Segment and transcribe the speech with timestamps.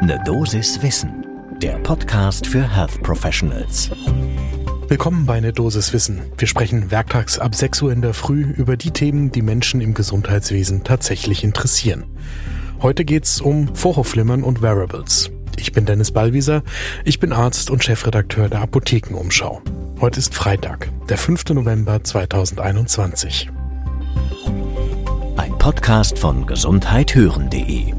[0.00, 1.26] Ne Dosis Wissen,
[1.60, 3.90] der Podcast für Health Professionals.
[4.86, 6.22] Willkommen bei Ne Dosis Wissen.
[6.38, 9.94] Wir sprechen werktags ab 6 Uhr in der Früh über die Themen, die Menschen im
[9.94, 12.04] Gesundheitswesen tatsächlich interessieren.
[12.80, 15.32] Heute geht's um Vorhofflimmern und Wearables.
[15.56, 16.62] Ich bin Dennis Ballwieser,
[17.04, 19.62] ich bin Arzt und Chefredakteur der Apothekenumschau.
[20.00, 21.50] Heute ist Freitag, der 5.
[21.50, 23.50] November 2021.
[25.36, 27.94] Ein Podcast von gesundheithören.de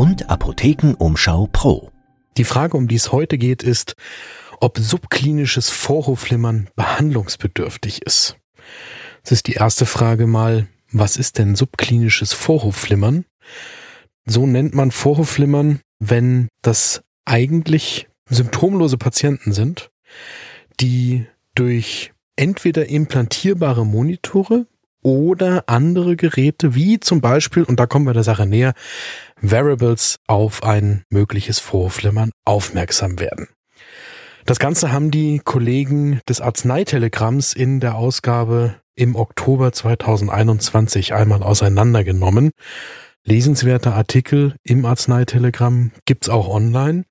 [0.00, 1.90] und Apothekenumschau Pro.
[2.38, 3.96] Die Frage, um die es heute geht, ist,
[4.58, 8.38] ob subklinisches Vorhofflimmern behandlungsbedürftig ist.
[9.24, 13.26] Das ist die erste Frage mal, was ist denn subklinisches Vorhofflimmern?
[14.24, 19.90] So nennt man Vorhofflimmern, wenn das eigentlich symptomlose Patienten sind,
[20.80, 24.66] die durch entweder implantierbare Monitore
[25.02, 28.74] oder andere Geräte, wie zum Beispiel, und da kommen wir der Sache näher,
[29.40, 33.48] Variables auf ein mögliches Vorflimmern aufmerksam werden.
[34.46, 42.50] Das Ganze haben die Kollegen des Arzneitelegramms in der Ausgabe im Oktober 2021 einmal auseinandergenommen.
[43.24, 47.04] Lesenswerter Artikel im Arzneitelegramm gibt's auch online.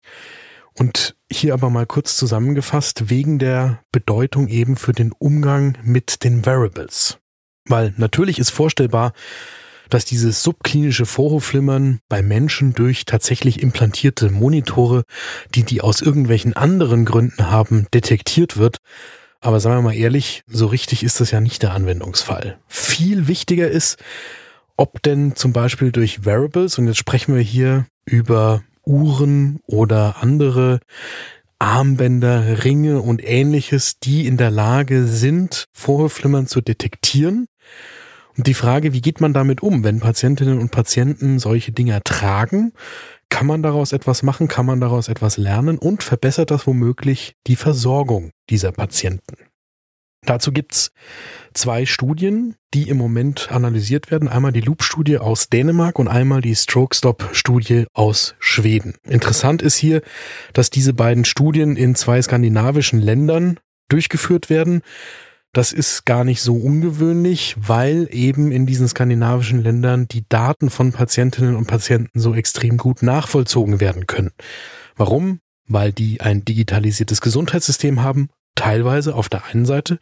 [0.77, 6.45] Und hier aber mal kurz zusammengefasst, wegen der Bedeutung eben für den Umgang mit den
[6.45, 7.19] Variables.
[7.65, 9.13] Weil natürlich ist vorstellbar,
[9.89, 15.03] dass dieses subklinische Vorhofflimmern bei Menschen durch tatsächlich implantierte Monitore,
[15.55, 18.77] die die aus irgendwelchen anderen Gründen haben, detektiert wird.
[19.41, 22.59] Aber sagen wir mal ehrlich, so richtig ist das ja nicht der Anwendungsfall.
[22.67, 23.97] Viel wichtiger ist,
[24.77, 30.79] ob denn zum Beispiel durch Wearables, und jetzt sprechen wir hier über Uhren oder andere
[31.59, 37.47] Armbänder, Ringe und ähnliches, die in der Lage sind, Vorhofflimmern zu detektieren
[38.39, 42.71] und die Frage, wie geht man damit um, wenn Patientinnen und Patienten solche Dinge tragen?
[43.27, 44.47] Kann man daraus etwas machen?
[44.47, 45.77] Kann man daraus etwas lernen?
[45.77, 49.48] Und verbessert das womöglich die Versorgung dieser Patienten?
[50.25, 50.91] Dazu gibt's
[51.53, 54.27] zwei Studien, die im Moment analysiert werden.
[54.27, 58.95] Einmal die Loop-Studie aus Dänemark und einmal die Stroke-Stop-Studie aus Schweden.
[59.07, 60.01] Interessant ist hier,
[60.53, 64.81] dass diese beiden Studien in zwei skandinavischen Ländern durchgeführt werden.
[65.51, 70.91] Das ist gar nicht so ungewöhnlich, weil eben in diesen skandinavischen Ländern die Daten von
[70.91, 74.31] Patientinnen und Patienten so extrem gut nachvollzogen werden können.
[74.95, 75.39] Warum?
[75.67, 78.29] Weil die ein digitalisiertes Gesundheitssystem haben,
[78.59, 79.99] teilweise auf der einen Seite,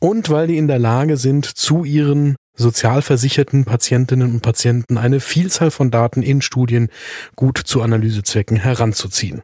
[0.00, 5.70] und weil die in der Lage sind, zu ihren sozialversicherten Patientinnen und Patienten eine Vielzahl
[5.70, 6.88] von Daten in Studien
[7.36, 9.42] gut zu Analysezwecken heranzuziehen.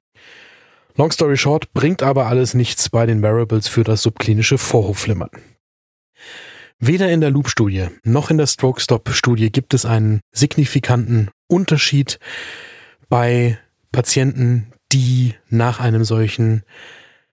[0.96, 5.30] Long story short, bringt aber alles nichts bei den Variables für das subklinische Vorhofflimmern.
[6.80, 12.18] Weder in der Loop-Studie noch in der Stroke-Stop-Studie gibt es einen signifikanten Unterschied
[13.08, 13.58] bei
[13.92, 16.64] Patienten, die nach einem solchen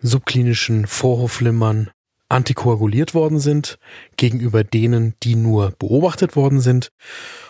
[0.05, 1.89] subklinischen Vorhofflimmern
[2.29, 3.77] antikoaguliert worden sind,
[4.17, 6.89] gegenüber denen, die nur beobachtet worden sind.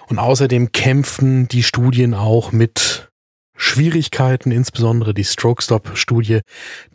[0.07, 3.09] Und außerdem kämpfen die Studien auch mit
[3.55, 6.41] Schwierigkeiten, insbesondere die Stroke-Stop-Studie,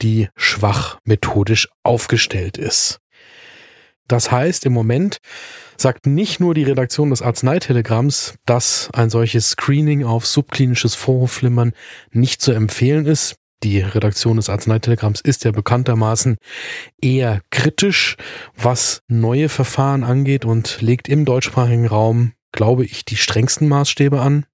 [0.03, 3.01] die schwach methodisch aufgestellt ist.
[4.07, 5.19] Das heißt, im Moment
[5.77, 11.73] sagt nicht nur die Redaktion des Arzneitelegramms, dass ein solches Screening auf subklinisches Vorhofflimmern
[12.11, 13.37] nicht zu empfehlen ist.
[13.63, 16.39] Die Redaktion des Arzneitelegramms ist ja bekanntermaßen
[17.01, 18.17] eher kritisch,
[18.57, 24.47] was neue Verfahren angeht und legt im deutschsprachigen Raum, glaube ich, die strengsten Maßstäbe an.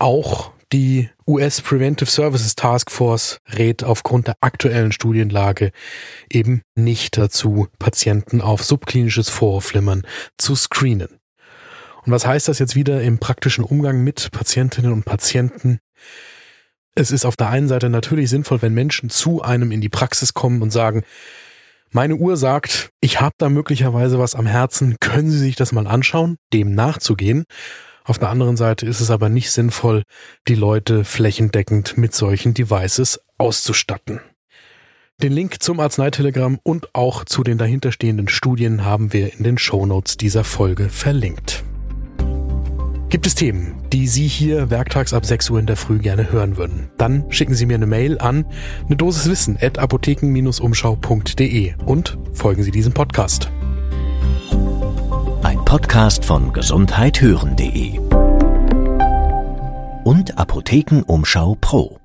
[0.00, 5.70] Auch die US Preventive Services Task Force rät aufgrund der aktuellen Studienlage
[6.28, 10.02] eben nicht dazu, Patienten auf subklinisches Vorhofflimmern
[10.36, 11.20] zu screenen.
[12.04, 15.78] Und was heißt das jetzt wieder im praktischen Umgang mit Patientinnen und Patienten?
[16.98, 20.34] Es ist auf der einen Seite natürlich sinnvoll, wenn Menschen zu einem in die Praxis
[20.34, 21.04] kommen und sagen,
[21.90, 25.86] meine Uhr sagt, ich habe da möglicherweise was am Herzen, können Sie sich das mal
[25.86, 27.44] anschauen, dem nachzugehen
[28.08, 30.02] auf der anderen Seite ist es aber nicht sinnvoll,
[30.48, 34.20] die Leute flächendeckend mit solchen Devices auszustatten.
[35.20, 40.16] Den Link zum Arzneitelegramm und auch zu den dahinterstehenden Studien haben wir in den Shownotes
[40.16, 41.64] dieser Folge verlinkt.
[43.08, 46.56] Gibt es Themen, die Sie hier werktags ab 6 Uhr in der Früh gerne hören
[46.56, 46.90] würden?
[46.98, 48.44] Dann schicken Sie mir eine Mail an
[48.86, 53.50] eine Dosis Wissen at apotheken-umschau.de und folgen Sie diesem Podcast.
[55.68, 57.98] Podcast von gesundheithören.de
[60.04, 61.97] und Apothekenumschau Pro.